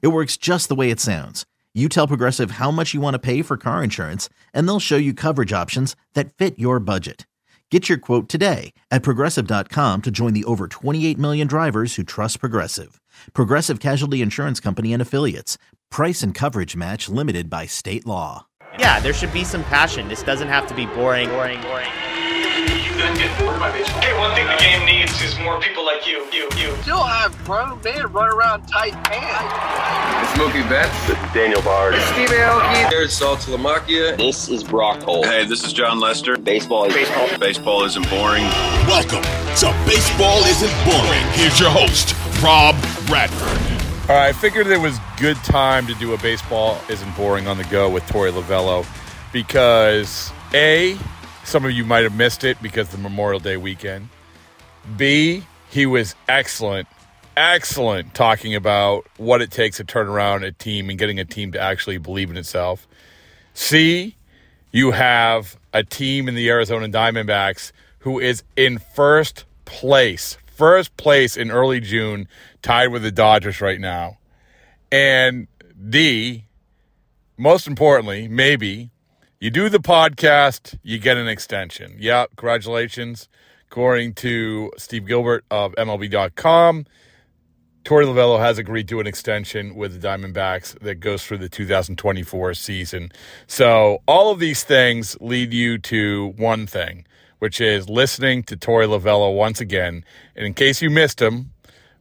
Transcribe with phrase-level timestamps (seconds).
[0.00, 1.44] It works just the way it sounds.
[1.74, 4.96] You tell Progressive how much you want to pay for car insurance, and they'll show
[4.96, 7.26] you coverage options that fit your budget.
[7.70, 12.38] Get your quote today at progressive.com to join the over 28 million drivers who trust
[12.40, 13.00] Progressive.
[13.32, 15.56] Progressive Casualty Insurance Company and Affiliates.
[15.90, 18.46] Price and coverage match limited by state law.
[18.78, 20.08] Yeah, there should be some passion.
[20.08, 21.88] This doesn't have to be boring, boring, boring.
[22.92, 24.02] You couldn't get bored by baseball.
[24.02, 26.76] Hey, one thing the game needs is more people like you, you, you.
[26.82, 30.34] Still have uh, grown men run around tight pants.
[30.34, 31.06] Smokey Betts.
[31.06, 31.94] This is Daniel Bard.
[31.94, 32.90] It's Steve Aoki.
[32.90, 34.18] There's Saltalamacchia.
[34.18, 35.24] This is Brock Holt.
[35.24, 36.36] Hey, this is Jon Lester.
[36.36, 37.38] Baseball is baseball.
[37.38, 38.44] Baseball isn't boring.
[38.86, 41.24] Welcome to Baseball Isn't Boring.
[41.32, 42.74] Here's your host, Rob
[43.06, 44.10] Bradford.
[44.10, 47.56] All right, I figured it was good time to do a baseball isn't boring on
[47.56, 48.84] the go with Torey Lovullo
[49.32, 50.98] because A,
[51.44, 54.08] some of you might have missed it because the Memorial Day weekend.
[54.96, 56.88] B, he was excellent,
[57.36, 61.52] excellent talking about what it takes to turn around a team and getting a team
[61.52, 62.86] to actually believe in itself.
[63.54, 64.16] C,
[64.70, 71.36] you have a team in the Arizona Diamondbacks who is in first place, first place
[71.36, 72.26] in early June,
[72.62, 74.18] tied with the Dodgers right now.
[74.90, 75.46] And
[75.88, 76.44] D,
[77.36, 78.90] most importantly, maybe
[79.42, 81.96] you do the podcast, you get an extension.
[81.98, 83.28] Yeah, congratulations.
[83.68, 86.86] According to Steve Gilbert of MLB.com,
[87.82, 92.54] Torey Lovullo has agreed to an extension with the Diamondbacks that goes through the 2024
[92.54, 93.10] season.
[93.48, 97.04] So all of these things lead you to one thing,
[97.40, 100.04] which is listening to Torey Lovullo once again.
[100.36, 101.50] And in case you missed him,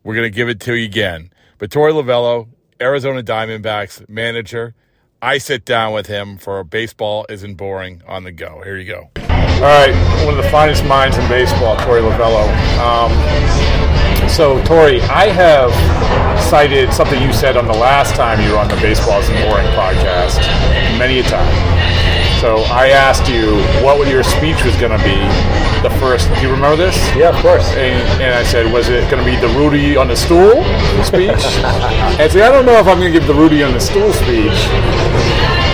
[0.04, 1.32] we're going to give it to you again.
[1.58, 4.76] But Torey Lovullo, Arizona Diamondbacks manager,
[5.24, 8.64] I sit down with him for Baseball Isn't Boring on the go.
[8.64, 9.12] Here you go.
[9.18, 9.94] All right,
[10.26, 12.48] one of the finest minds in baseball, Torey Lovullo.
[12.80, 13.12] Um,
[14.32, 15.72] so, Torey, I have
[16.40, 19.68] cited something you said on the last time you were on the Baseball Isn't Boring
[19.76, 20.40] podcast
[20.98, 21.52] many a time.
[22.40, 25.20] So I asked you what your speech was going to be.
[25.84, 26.96] The first, do you remember this?
[27.14, 27.68] Yeah, of course.
[27.76, 30.64] And, and I said, was it going to be the Rudy on the stool
[31.04, 31.44] speech?
[32.18, 34.14] and see, I don't know if I'm going to give the Rudy on the stool
[34.14, 34.56] speech,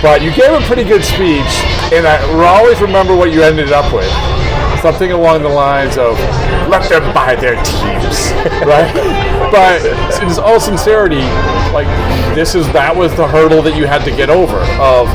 [0.02, 1.62] but you gave a pretty good speech,
[1.94, 4.10] and I will always remember what you ended up with.
[4.82, 6.18] Something along the lines of
[6.68, 8.32] "Let them buy their teams,"
[8.64, 8.92] right?
[9.50, 9.84] but
[10.22, 11.22] in all sincerity,
[11.72, 11.86] like
[12.34, 14.58] this is that was the hurdle that you had to get over.
[14.80, 15.08] Of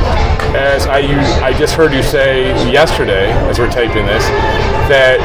[0.55, 4.23] as I use, I just heard you say yesterday, as we're taping this,
[4.87, 5.17] that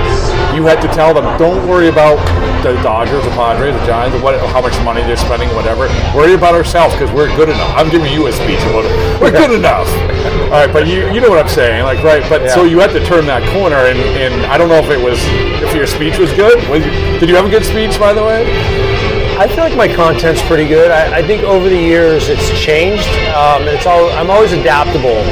[0.55, 2.17] you had to tell them, don't worry about
[2.63, 5.87] the Dodgers, the Padres, the Giants, what, how much money they're spending, whatever.
[6.17, 7.73] Worry about ourselves because we're good enough.
[7.77, 9.21] I'm giving you a speech about it.
[9.21, 9.87] We're good enough.
[10.49, 12.25] All right, but you you know what I'm saying, like right?
[12.29, 12.55] But yeah.
[12.55, 15.19] so you had to turn that corner, and, and I don't know if it was
[15.63, 16.57] if your speech was good.
[16.71, 16.83] Was,
[17.21, 18.98] did you have a good speech, by the way?
[19.39, 20.91] I feel like my content's pretty good.
[20.91, 23.07] I, I think over the years it's changed.
[23.37, 25.23] Um, it's all I'm always adaptable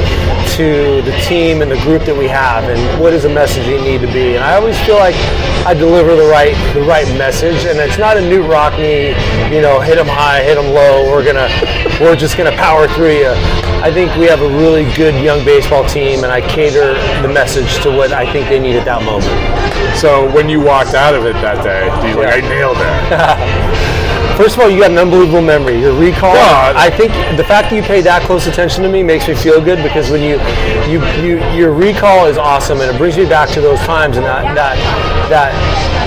[0.55, 3.81] to the team and the group that we have, and what is the message you
[3.81, 4.35] need to be.
[4.35, 5.13] And I always feel like
[5.67, 9.11] I deliver the right the right message, and it's not a Knute Rockne,
[9.51, 11.11] you know, hit them high, hit them low.
[11.11, 11.51] We're gonna
[11.99, 13.33] we're just gonna power through you.
[13.83, 17.83] I think we have a really good young baseball team, and I cater the message
[17.83, 19.35] to what I think they need at that moment.
[19.99, 22.35] So when you walked out of it that day, do you yeah.
[22.35, 23.93] like I nailed it?
[24.37, 25.79] First of all, you got an unbelievable memory.
[25.79, 26.35] Your recall.
[26.35, 26.75] God.
[26.75, 29.59] I think the fact that you pay that close attention to me makes me feel
[29.59, 30.37] good because when you,
[30.85, 34.27] you, you, your recall is awesome and it brings me back to those times and
[34.27, 34.77] that, that,
[35.33, 35.51] that,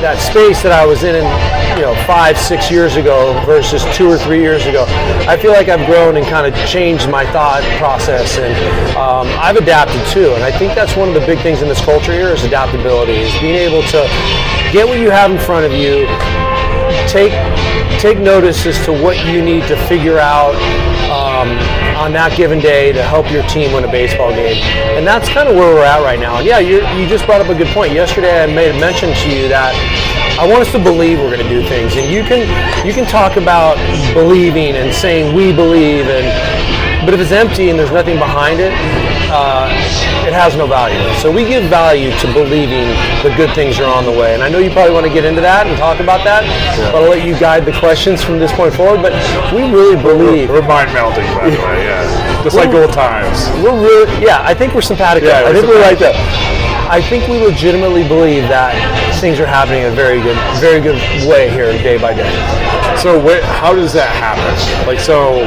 [0.01, 1.27] that space that I was in, in,
[1.75, 4.85] you know, five, six years ago versus two or three years ago.
[5.27, 8.55] I feel like I've grown and kind of changed my thought process and
[8.95, 10.31] um, I've adapted too.
[10.35, 13.27] And I think that's one of the big things in this culture here is adaptability,
[13.27, 14.07] is being able to
[14.71, 16.07] get what you have in front of you,
[17.09, 17.33] take
[18.01, 20.55] take notice as to what you need to figure out
[21.13, 21.51] um,
[22.01, 24.57] on that given day to help your team win a baseball game.
[24.97, 26.39] And that's kind of where we're at right now.
[26.39, 27.93] And yeah, you you just brought up a good point.
[27.93, 29.77] Yesterday I made a mention to you that
[30.41, 31.97] I want us to believe we're going to do things.
[31.97, 32.49] And you can
[32.87, 33.77] you can talk about
[34.15, 36.27] believing and saying we believe and
[37.05, 38.73] but if it's empty and there's nothing behind it,
[39.33, 39.73] uh,
[40.31, 41.03] it has no value.
[41.19, 42.87] So we give value to believing
[43.27, 44.35] the good things are on the way.
[44.35, 46.95] And I know you probably want to get into that and talk about that, yeah.
[46.95, 49.03] but I'll let you guide the questions from this point forward.
[49.03, 49.11] But
[49.51, 50.49] we really believe.
[50.49, 52.45] We're, we're mind melting, by the way, yeah.
[52.47, 53.51] Just like old times.
[53.59, 55.27] We're really, yeah, I think we're simpatico.
[55.27, 56.15] Yeah, I think we're like that.
[56.87, 58.75] I think we legitimately believe that
[59.19, 62.31] things are happening in a very good, very good way here, day by day.
[63.03, 64.47] So, wh- how does that happen?
[64.87, 65.43] Like, so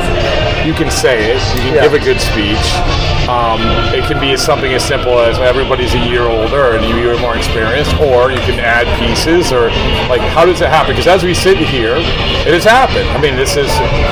[0.67, 1.83] you can say it, you can yeah.
[1.83, 3.12] give a good speech.
[3.29, 3.61] Um,
[3.95, 7.95] it can be something as simple as everybody's a year older and you're more experienced,
[7.99, 9.69] or you can add pieces, or
[10.09, 10.91] like how does it happen?
[10.91, 11.95] Because as we sit here,
[12.43, 13.07] it has happened.
[13.09, 13.69] I mean, this is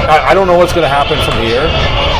[0.07, 1.67] I, I don't know what's going to happen from here,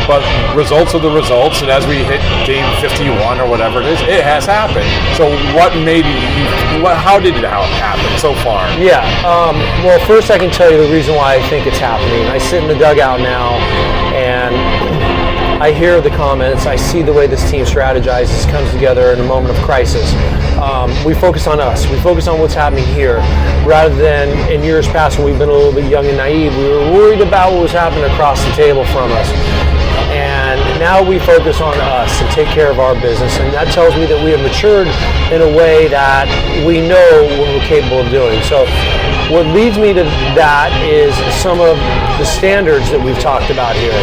[0.08, 0.24] but
[0.56, 4.24] results are the results, and as we hit game 51 or whatever it is, it
[4.24, 4.88] has happened.
[5.16, 6.20] So what you?
[6.82, 8.68] What, how did it happen so far?
[8.80, 9.04] Yeah.
[9.24, 9.56] Um,
[9.86, 12.28] well, first I can tell you the reason why I think it's happening.
[12.28, 13.56] I sit in the dugout now,
[14.16, 14.41] and
[15.62, 16.66] I hear the comments.
[16.66, 20.12] I see the way this team strategizes, comes together in a moment of crisis.
[20.58, 21.88] Um, we focus on us.
[21.88, 23.18] We focus on what's happening here,
[23.64, 26.58] rather than in years past when we've been a little bit young and naive.
[26.58, 29.61] We were worried about what was happening across the table from us.
[30.82, 33.38] Now we focus on us and take care of our business.
[33.38, 34.90] And that tells me that we have matured
[35.30, 36.26] in a way that
[36.66, 38.42] we know what we're capable of doing.
[38.50, 38.66] So
[39.30, 40.02] what leads me to
[40.34, 41.78] that is some of
[42.18, 43.94] the standards that we've talked about here.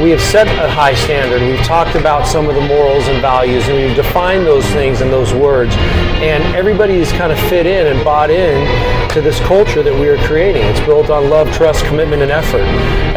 [0.00, 1.44] We have set a high standard.
[1.44, 5.12] We've talked about some of the morals and values, and we've defined those things in
[5.12, 5.76] those words.
[6.22, 8.66] And everybody everybody's kind of fit in and bought in
[9.10, 10.62] to this culture that we are creating.
[10.64, 12.64] It's built on love, trust, commitment, and effort.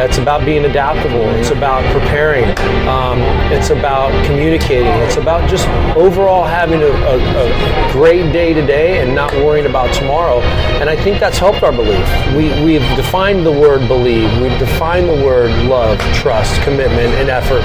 [0.00, 1.28] It's about being adaptable.
[1.36, 2.44] It's about preparing.
[2.88, 3.20] Um,
[3.52, 4.92] it's about communicating.
[5.02, 5.66] It's about just
[5.96, 10.40] overall having a, a, a great day today and not worrying about tomorrow.
[10.80, 12.06] And I think that's helped our belief.
[12.34, 14.30] We, we've defined the word believe.
[14.40, 17.62] We've defined the word love, trust, commitment, and effort.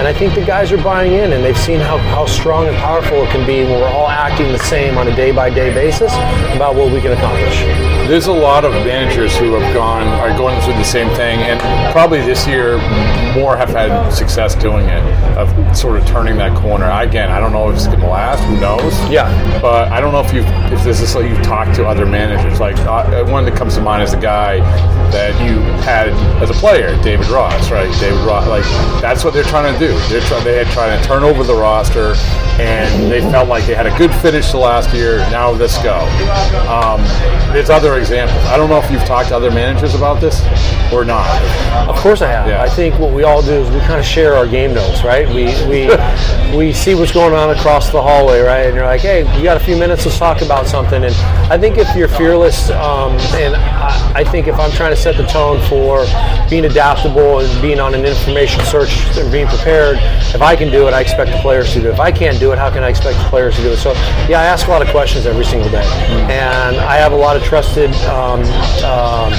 [0.00, 2.76] And I think the guys are buying in and they've seen how, how strong and
[2.76, 5.74] powerful it can be when we're all acting the same on a day by day
[5.74, 6.12] basis
[6.54, 10.60] about what we can accomplish there's a lot of managers who have gone are going
[10.62, 11.60] through the same thing, and
[11.92, 12.76] probably this year
[13.36, 15.00] more have had success doing it
[15.38, 16.90] of sort of turning that corner.
[16.90, 18.42] Again, I don't know if it's going to last.
[18.46, 18.98] Who knows?
[19.08, 19.30] Yeah.
[19.62, 20.40] But I don't know if you
[20.74, 22.58] if this is like you've talked to other managers.
[22.58, 24.58] Like uh, one that comes to mind is the guy
[25.12, 26.08] that you had
[26.42, 27.88] as a player, David Ross, right?
[28.00, 28.48] David Ross.
[28.48, 28.64] Like
[29.00, 29.96] that's what they're trying to do.
[30.08, 30.42] They're trying.
[30.42, 32.14] They had trying to turn over the roster,
[32.58, 35.18] and they felt like they had a good finish the last year.
[35.30, 35.96] Now let's go.
[36.68, 37.02] Um,
[37.52, 38.44] there's other examples.
[38.46, 40.40] I don't know if you've talked to other managers about this
[40.92, 41.28] or not.
[41.88, 42.46] Of course I have.
[42.46, 42.62] Yeah.
[42.62, 45.26] I think what we all do is we kind of share our game notes, right?
[45.28, 45.88] We we
[46.56, 48.66] we see what's going on across the hallway, right?
[48.66, 51.04] And you're like, hey, you got a few minutes, let's talk about something.
[51.04, 51.14] And
[51.50, 55.16] I think if you're fearless, um, and I, I think if I'm trying to set
[55.16, 56.04] the tone for
[56.48, 59.98] being adaptable and being on an information search and being prepared,
[60.34, 61.92] if I can do it, I expect the players to do it.
[61.92, 63.76] If I can't do it, how can I expect the players to do it?
[63.76, 63.92] So
[64.28, 65.86] yeah, I ask a lot of questions every single day,
[66.28, 67.94] and I have a lot of trusted.
[68.06, 68.40] Um,
[68.82, 69.30] um,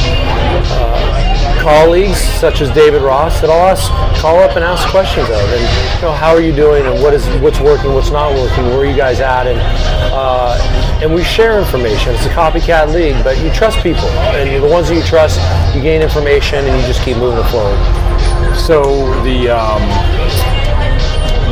[0.71, 3.91] uh, colleagues such as David Ross that I'll ask,
[4.21, 7.13] call up and ask questions of, and you know how are you doing, and what
[7.13, 9.59] is what's working, what's not working, where are you guys at, and
[10.13, 10.55] uh,
[11.03, 12.15] and we share information.
[12.15, 15.41] It's a copycat league, but you trust people, and the ones that you trust,
[15.75, 17.77] you gain information, and you just keep moving forward.
[18.55, 18.81] So
[19.25, 19.81] the um,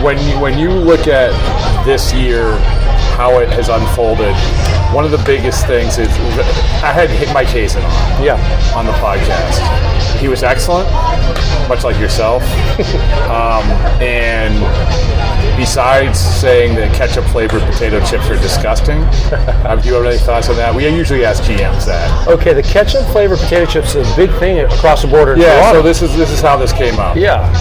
[0.02, 1.36] when when you look at
[1.86, 2.58] this year,
[3.20, 4.34] how it has unfolded
[4.96, 6.08] one of the biggest things is
[6.82, 8.24] I had hit Mike Hazen on.
[8.24, 8.74] Yeah.
[8.74, 9.60] On the podcast.
[10.20, 10.90] He was excellent,
[11.68, 12.42] much like yourself.
[13.30, 13.68] um,
[14.02, 14.56] and
[15.58, 19.00] besides saying that ketchup flavored potato chips are disgusting,
[19.30, 20.74] do you have any thoughts on that?
[20.74, 22.28] We usually ask GMs that.
[22.28, 25.38] Okay, the ketchup flavored potato chips is a big thing across the border.
[25.38, 27.18] yeah, so this is this is how this came up.
[27.18, 27.52] Yeah.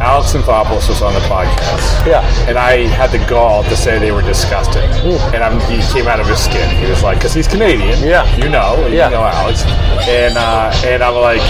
[0.00, 2.06] Alex Anthopoulos was on the podcast.
[2.06, 2.22] Yeah.
[2.48, 4.88] And I had the gall to say they were disgusting.
[5.06, 5.18] Ooh.
[5.32, 6.68] And I'm, he came out of his skin.
[6.76, 7.98] He was like, because he's Canadian.
[8.02, 8.24] Yeah.
[8.36, 8.86] You know.
[8.86, 9.08] You yeah.
[9.08, 9.62] know Alex.
[10.08, 11.40] And uh, and I'm like,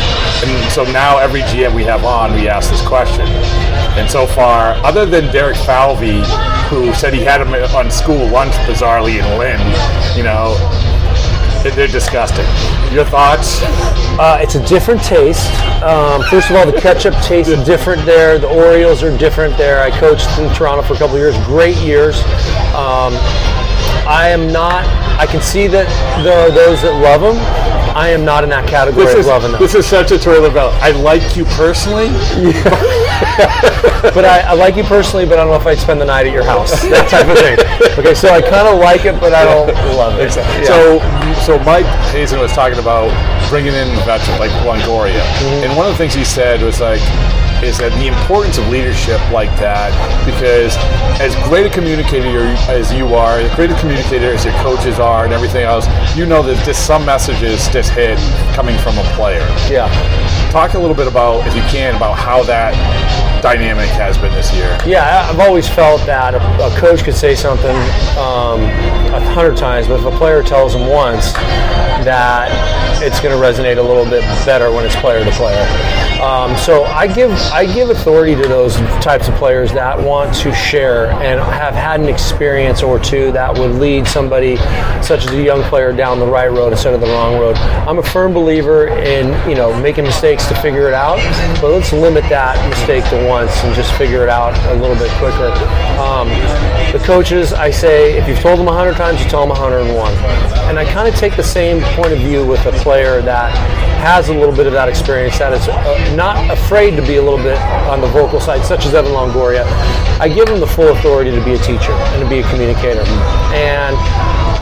[0.44, 3.26] and so now every GM we have on, we ask this question.
[3.96, 6.22] And so far, other than Derek Falvey,
[6.68, 9.60] who said he had him on school lunch bizarrely in Lynn,
[10.16, 10.54] you know,
[11.62, 12.46] they're disgusting.
[12.94, 13.58] Your thoughts?
[14.20, 15.50] Uh, it's a different taste.
[15.82, 18.38] Um, first of all, the ketchup tastes different there.
[18.38, 19.82] The Oreos are different there.
[19.82, 22.22] I coached in Toronto for a couple years, great years.
[22.70, 23.18] Um,
[24.06, 24.84] I am not.
[25.18, 25.86] I can see that
[26.24, 27.36] there are those that love them.
[27.96, 29.60] I am not in that category This of is, loving them.
[29.62, 30.72] this is such a Torey Lovullo.
[30.82, 32.08] I like you personally.
[34.12, 36.26] but I, I like you personally, but I don't know if I'd spend the night
[36.26, 36.74] at your house.
[36.90, 37.54] That type of thing.
[37.98, 40.34] Okay, so I kind of like it, but I don't love it.
[40.34, 40.64] Yeah.
[40.66, 40.98] So,
[41.46, 43.14] so Mike Hazen was talking about
[43.48, 45.64] bringing in veterans like Longoria, Mm-hmm.
[45.70, 47.00] and one of the things he said was like,
[47.64, 49.90] is that the importance of leadership like that,
[50.26, 50.76] because
[51.20, 55.24] as great a communicator as you are, as great a communicator as your coaches are,
[55.24, 58.18] and everything else, you know that just some messages just hit
[58.54, 59.46] coming from a player.
[59.70, 59.88] yeah.
[60.50, 62.74] Talk a little bit about, if you can, about how that
[63.44, 64.78] dynamic has been this year.
[64.86, 67.76] Yeah, I've always felt that a, a coach could say something
[68.16, 68.62] um,
[69.12, 71.34] a hundred times, but if a player tells him once,
[72.04, 72.48] that
[73.02, 75.60] it's going to resonate a little bit better when it's player to player.
[76.22, 80.54] Um, so I give I give authority to those types of players that want to
[80.54, 84.56] share and have had an experience or two that would lead somebody,
[85.02, 87.56] such as a young player, down the right road instead of the wrong road.
[87.56, 91.18] I'm a firm believer in you know making mistakes to figure it out,
[91.60, 95.10] but let's limit that mistake to once and just figure it out a little bit
[95.18, 95.50] quicker.
[95.98, 96.28] Um,
[96.92, 100.12] the coaches, I say, if you've told them 100 times, you tell them 101.
[100.70, 103.50] And I kind of take the same point of view with a player that
[103.98, 107.22] has a little bit of that experience, that is uh, not afraid to be a
[107.22, 107.58] little bit
[107.90, 109.64] on the vocal side, such as Evan Longoria.
[110.20, 113.02] I give him the full authority to be a teacher and to be a communicator.
[113.50, 113.96] And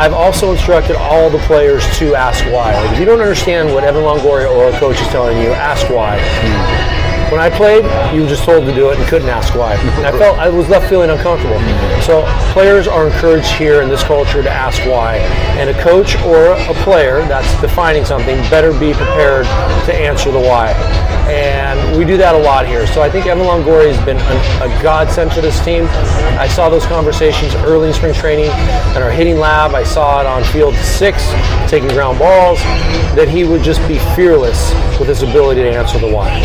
[0.00, 2.72] I've also instructed all the players to ask why.
[2.72, 5.90] Like if you don't understand what Evan Longoria or a coach is telling you, ask
[5.90, 7.01] why.
[7.32, 7.82] When I played,
[8.14, 9.72] you were just told to do it and couldn't ask why.
[9.72, 11.58] And I felt I was left feeling uncomfortable.
[12.02, 15.16] So players are encouraged here in this culture to ask why.
[15.56, 19.46] And a coach or a player that's defining something better be prepared
[19.86, 20.74] to answer the why.
[21.28, 22.86] And we do that a lot here.
[22.86, 25.86] So I think Evan Longoria has been a, a godsend for this team.
[26.38, 29.74] I saw those conversations early in spring training in our hitting lab.
[29.74, 31.24] I saw it on field six,
[31.70, 32.58] taking ground balls,
[33.14, 36.40] that he would just be fearless with his ability to answer the why.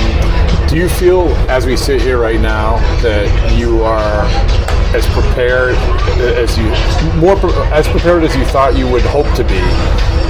[0.67, 4.25] Do you feel, as we sit here right now, that you are
[4.97, 5.75] as prepared
[6.37, 6.65] as you
[7.21, 7.37] more
[7.71, 9.61] as prepared as you thought you would hope to be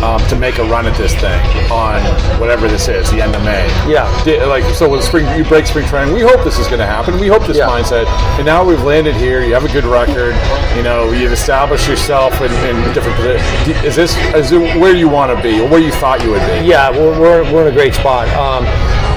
[0.04, 2.00] um, to make a run at this thing on
[2.40, 3.66] whatever this is, the end of May?
[3.90, 4.06] Yeah.
[4.46, 7.20] Like so, with spring you break spring training, we hope this is going to happen.
[7.20, 7.68] We hope this Yeah.
[7.68, 8.06] mindset,
[8.38, 9.42] and now we've landed here.
[9.42, 10.36] You have a good record.
[10.76, 13.84] You know, you've established yourself in, in different positions.
[13.84, 16.46] Is this is it where you want to be, or where you thought you would
[16.46, 16.68] be?
[16.68, 18.28] Yeah, we're, we're, we're in a great spot.
[18.38, 18.66] Um,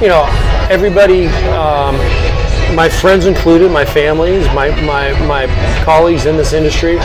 [0.00, 0.24] you know,
[0.70, 1.96] everybody, um,
[2.74, 5.46] my friends included, my families, my, my, my
[5.84, 6.96] colleagues in this industry,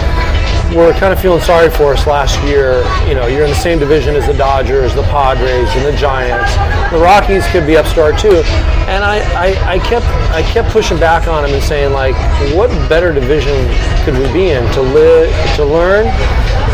[0.74, 2.84] were kind of feeling sorry for us last year.
[3.07, 6.53] You know, you're in the same division as the Dodgers, the Padres, and the Giants.
[6.91, 8.43] The Rockies could be upstart too.
[8.88, 12.15] And I, I, I kept I kept pushing back on them and saying like,
[12.55, 13.55] what better division
[14.03, 16.05] could we be in to live to learn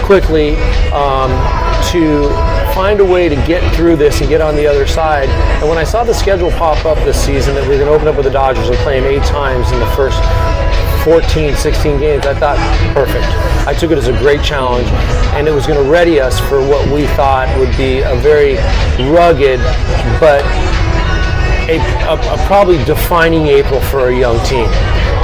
[0.04, 0.56] quickly
[0.92, 1.32] um,
[1.92, 2.26] to
[2.74, 5.30] find a way to get through this and get on the other side.
[5.60, 7.94] And when I saw the schedule pop up this season that we are going to
[7.94, 10.20] open up with the Dodgers and play them eight times in the first
[11.04, 12.58] 14, 16 games, I thought,
[12.94, 13.26] perfect.
[13.68, 14.88] I took it as a great challenge,
[15.34, 18.56] and it was going to ready us for what we thought would be a very
[19.12, 19.60] rugged,
[20.20, 20.46] but
[21.70, 24.70] a, a, a probably defining April for a young team.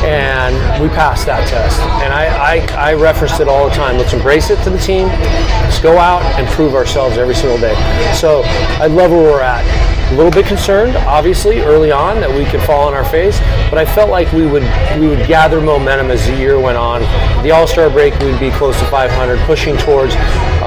[0.05, 1.79] And we passed that test.
[2.03, 3.97] And I, I, I referenced it all the time.
[3.97, 5.07] Let's embrace it to the team.
[5.07, 7.75] Let's go out and prove ourselves every single day.
[8.13, 8.43] So
[8.81, 9.65] I love where we're at.
[10.11, 13.39] A little bit concerned, obviously, early on that we could fall on our face,
[13.69, 14.63] but I felt like we would
[14.97, 17.01] we would gather momentum as the year went on.
[17.43, 20.15] The All Star break, we'd be close to 500, pushing towards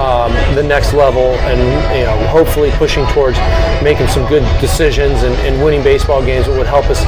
[0.01, 1.61] um, the next level, and
[1.95, 3.37] you know, hopefully pushing towards
[3.83, 7.05] making some good decisions and, and winning baseball games that would help us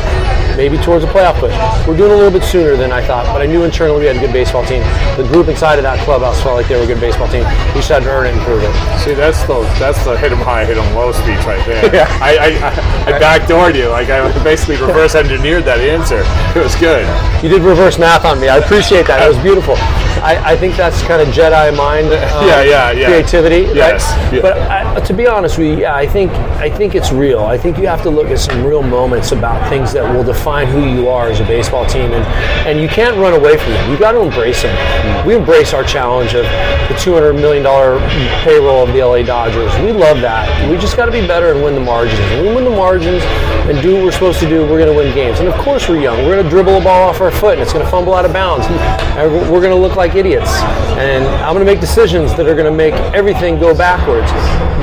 [0.56, 1.54] maybe towards a playoff push.
[1.88, 4.16] We're doing a little bit sooner than I thought, but I knew internally we had
[4.18, 4.84] a good baseball team.
[5.18, 7.44] The group inside of that clubhouse felt like they were a good baseball team.
[7.74, 8.74] We just had to earn it and prove it.
[9.02, 12.06] See, that's the that's the hit 'em high, hit 'em low speech right there.
[12.22, 16.22] I, I, I, I backdoored you, like I basically reverse engineered that answer.
[16.58, 17.06] It was good.
[17.44, 18.50] You did reverse math on me.
[18.50, 19.26] I appreciate that.
[19.26, 19.76] It was beautiful.
[20.24, 23.08] I, I think that's kind of Jedi mind um, Yeah, yeah, yeah.
[23.08, 23.66] creativity.
[23.66, 23.76] right?
[23.76, 24.42] Yes, yeah.
[24.42, 27.40] But I, to be honest with you, yeah, I think I think it's real.
[27.40, 30.68] I think you have to look at some real moments about things that will define
[30.68, 32.24] who you are as a baseball team, and
[32.68, 33.92] and you can't run away from them.
[33.92, 34.76] You got to embrace them.
[34.76, 35.28] Hmm.
[35.28, 36.44] We embrace our challenge of
[36.90, 38.00] the 200 million dollar
[38.44, 39.74] payroll of the LA Dodgers.
[39.80, 40.70] We love that.
[40.70, 42.20] We just got to be better and win the margins.
[42.32, 43.24] When we win the margins
[43.68, 45.40] and do what we're supposed to do, we're going to win games.
[45.40, 46.18] And of course, we're young.
[46.20, 48.26] We're going to dribble a ball off our foot, and it's going to fumble out
[48.26, 48.66] of bounds.
[48.68, 50.52] And we're going to look like idiots.
[51.00, 54.32] And I'm going to make decisions that are going to make everything go backwards.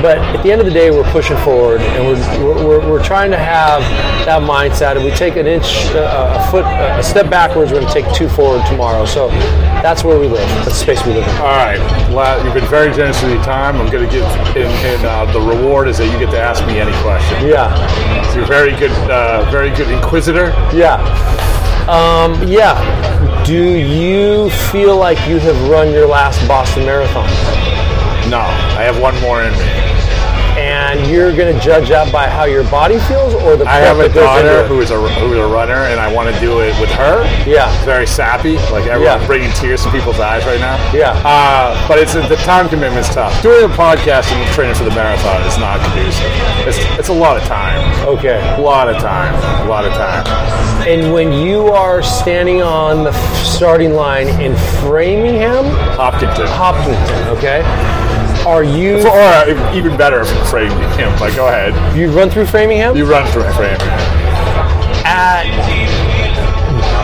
[0.01, 3.31] but at the end of the day, we're pushing forward, and we're we're, we're trying
[3.31, 3.81] to have
[4.25, 4.95] that mindset.
[4.95, 8.01] If we take an inch, uh, a foot, uh, a step backwards, we're going to
[8.01, 9.05] take two forward tomorrow.
[9.05, 9.29] So
[9.81, 10.47] that's where we live.
[10.49, 11.35] That's the space we live in.
[11.37, 11.79] All right,
[12.13, 13.75] Well, you've been very generous with your time.
[13.77, 14.23] I'm going to give,
[14.55, 17.47] in, in uh, the reward is that you get to ask me any question.
[17.47, 17.69] Yeah.
[18.29, 20.49] So you're very good, uh, very good inquisitor.
[20.73, 21.01] Yeah.
[21.89, 22.77] Um, yeah.
[23.45, 27.25] Do you feel like you have run your last Boston Marathon?
[28.29, 29.90] No, I have one more in me.
[30.91, 33.99] And you're going to judge that by how your body feels, or the I have
[33.99, 36.77] a daughter who is a who is a runner, and I want to do it
[36.81, 37.23] with her.
[37.47, 38.57] Yeah, it's very sappy.
[38.75, 39.25] Like everyone's Yeah.
[39.27, 40.75] bringing tears to people's eyes right now.
[40.93, 41.11] Yeah.
[41.23, 43.31] Uh, but it's the time commitment is tough.
[43.41, 46.31] Doing a podcast and training for the marathon is not conducive.
[46.67, 47.79] It's it's a lot of time.
[48.07, 48.39] Okay.
[48.57, 49.33] A lot of time.
[49.65, 50.25] A lot of time.
[50.87, 57.61] And when you are standing on the starting line in Framingham, Hopkinton, Hopkinton, okay,
[58.45, 58.99] are you?
[58.99, 61.19] Or uh, even better, Framingham.
[61.19, 61.73] Like, go ahead.
[61.97, 62.95] You run through Framingham?
[62.95, 63.87] You run through Framingham.
[65.05, 65.45] At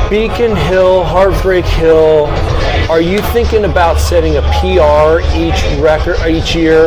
[0.10, 2.28] Beacon Hill, Heartbreak Hill,
[2.90, 6.84] are you thinking about setting a PR each record each year,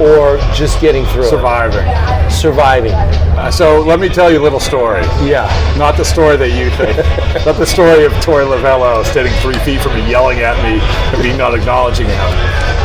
[0.00, 1.24] or just getting through?
[1.24, 1.30] it?
[1.30, 2.30] Surviving.
[2.30, 2.92] Surviving.
[2.92, 5.02] Uh, so let me tell you a little story.
[5.26, 5.50] Yeah.
[5.76, 6.96] Not the story that you think.
[7.46, 10.78] not the story of Torey Lovullo standing three feet from me, yelling at me,
[11.12, 12.81] and me not acknowledging him.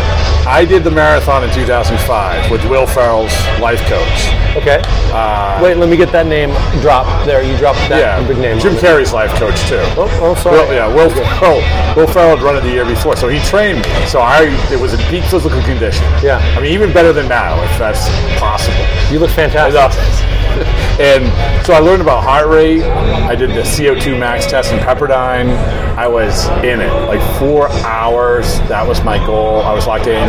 [0.47, 4.31] I did the marathon in 2005 with Will Ferrell's life coach.
[4.55, 4.81] Okay.
[5.11, 7.43] Uh, Wait, let me get that name drop there.
[7.43, 8.57] You dropped that yeah, big name.
[8.57, 9.83] Jim Carrey's life coach too.
[9.99, 10.57] Oh, oh sorry.
[10.57, 11.59] Will, yeah, Will Ferrell.
[11.97, 14.05] Will Ferrell had run it the year before, so he trained me.
[14.07, 16.05] So I, it was in peak physical condition.
[16.23, 16.39] Yeah.
[16.55, 18.07] I mean, even better than now, if that's
[18.39, 18.87] possible.
[19.11, 20.36] You look fantastic.
[20.97, 21.25] And
[21.63, 22.81] so I learned about heart rate.
[22.81, 25.55] I did the VO2 max test in Pepperdine.
[25.95, 28.59] I was in it like four hours.
[28.61, 29.61] That was my goal.
[29.61, 30.27] I was locked in.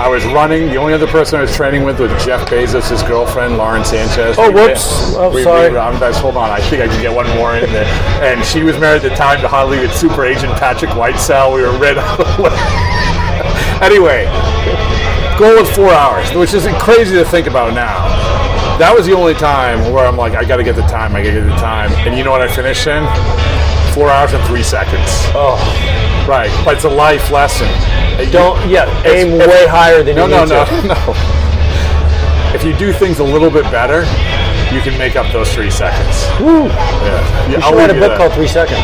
[0.00, 0.68] I was running.
[0.68, 4.36] The only other person I was training with was Jeff Bezos, his girlfriend, Lauren Sanchez.
[4.38, 5.14] Oh, We- whoops.
[5.16, 5.70] Oh, we- sorry.
[5.72, 6.48] we- I'm guys, hold on.
[6.50, 7.84] I think I can get one more in there.
[8.22, 11.54] And she was married at the time to Hollywood super agent Patrick Whitesell.
[11.56, 11.98] We were red.
[13.82, 14.26] anyway,
[15.38, 18.11] goal was four hours, which is crazy to think about now.
[18.82, 21.14] That was the only time where I'm like, I got to get the time.
[21.14, 21.92] I got to get the time.
[22.04, 23.04] And you know what I finished in?
[23.94, 25.06] Four hours and three seconds.
[25.38, 25.54] Oh,
[26.28, 26.50] right.
[26.64, 27.68] But it's a life lesson.
[28.32, 28.90] Don't yeah.
[29.06, 30.88] Aim if- way higher than no, you no, need no, to.
[30.88, 30.94] no.
[31.14, 31.14] No.
[32.58, 34.02] If you do things a little bit better,
[34.74, 36.26] you can make up those three seconds.
[36.40, 36.66] Woo.
[36.66, 37.46] Yeah.
[37.46, 38.18] You Yeah, should I'll write a you book that.
[38.18, 38.82] called Three Seconds.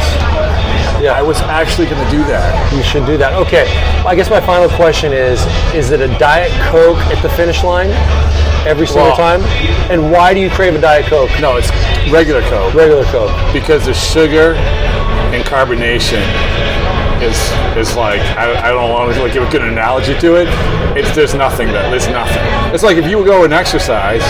[1.02, 2.72] Yeah, I was actually going to do that.
[2.72, 3.34] You should do that.
[3.34, 3.66] Okay.
[4.06, 5.42] I guess my final question is:
[5.74, 7.90] Is it a Diet Coke at the finish line
[8.66, 9.42] every single time?
[9.90, 11.30] And why do you crave a Diet Coke?
[11.40, 11.70] No, it's
[12.10, 12.74] regular Coke.
[12.74, 13.32] Regular Coke.
[13.52, 14.54] Because the sugar
[15.34, 16.22] and carbonation
[17.22, 17.36] is
[17.76, 20.48] is like I, I don't want to like give a good analogy to it.
[20.96, 22.42] It's there's nothing that there's nothing.
[22.74, 24.22] It's like if you go and exercise,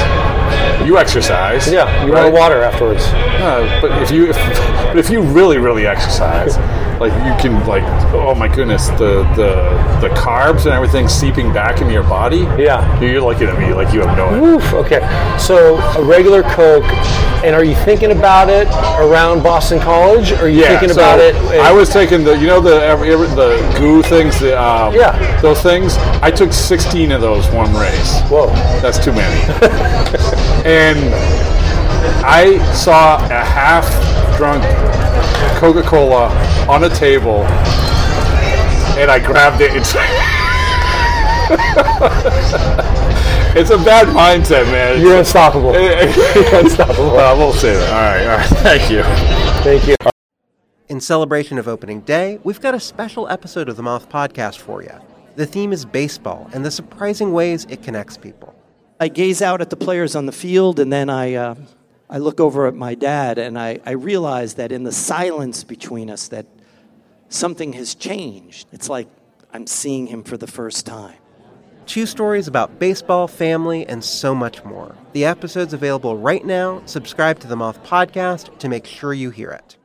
[0.87, 1.71] you exercise.
[1.71, 2.25] Yeah, you right?
[2.25, 3.07] want water afterwards.
[3.41, 4.37] No, but if you if,
[4.89, 6.57] but if you really really exercise,
[7.01, 11.81] like you can like oh my goodness the the the carbs and everything seeping back
[11.81, 12.39] into your body.
[12.61, 13.01] Yeah.
[13.01, 14.43] you're looking at me like you have no idea.
[14.43, 14.75] Oof.
[14.75, 15.37] Okay.
[15.39, 16.85] So a regular Coke.
[17.45, 18.67] And are you thinking about it
[19.01, 20.33] around Boston College?
[20.33, 21.37] Or are you thinking so about it?
[21.37, 25.41] I was taking the, you know, the every, every- the goo things, the um, Yeah.
[25.41, 25.97] those things.
[26.21, 28.21] I took 16 of those one race.
[28.23, 28.49] Whoa,
[28.83, 29.41] that's too many.
[30.65, 30.99] and
[32.25, 33.45] I saw a
[35.59, 36.29] half-drunk Coca-Cola
[36.69, 37.43] on a table,
[38.97, 39.73] and I grabbed it.
[39.75, 39.93] It's,
[43.57, 45.01] it's a bad mindset, man.
[45.01, 45.73] You're unstoppable.
[45.81, 47.09] You're unstoppable.
[47.19, 47.91] Well, we'll say that.
[47.91, 48.47] All right, all right.
[48.63, 49.03] Thank you.
[49.63, 49.95] Thank you.
[50.89, 54.83] In celebration of opening day, we've got a special episode of the Moth Podcast for
[54.83, 54.95] you.
[55.37, 58.55] The theme is baseball and the surprising ways it connects people.
[59.01, 61.55] I gaze out at the players on the field, and then I, uh,
[62.11, 66.09] I look over at my dad, and I, I realize that in the silence between
[66.09, 66.47] us, that
[67.29, 68.69] something has changed.
[68.73, 69.09] It's like
[69.53, 71.17] I'm seeing him for the first time.
[71.85, 74.95] Two stories about baseball, family, and so much more.
[75.13, 76.83] The episode's available right now.
[76.85, 79.77] Subscribe to the Moth Podcast to make sure you hear it.